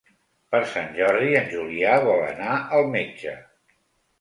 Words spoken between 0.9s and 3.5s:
Jordi en Julià vol anar al metge.